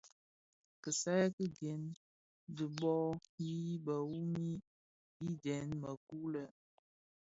Kisai 0.81 1.25
ki 1.35 1.45
gen 1.57 1.83
dhi 2.55 2.65
bhoo 2.79 3.09
yi 3.43 3.55
biwumi 3.85 4.47
yidèň 5.23 5.67
mëkuu 5.81 6.27
lè. 6.33 6.43